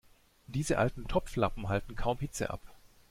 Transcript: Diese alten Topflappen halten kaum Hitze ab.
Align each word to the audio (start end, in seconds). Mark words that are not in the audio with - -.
Diese 0.47 0.79
alten 0.79 1.07
Topflappen 1.07 1.69
halten 1.69 1.95
kaum 1.95 2.17
Hitze 2.17 2.49
ab. 2.49 2.61